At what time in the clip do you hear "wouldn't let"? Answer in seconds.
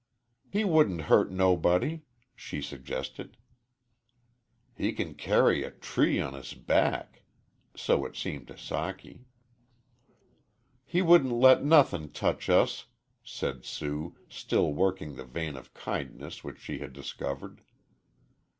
11.03-11.63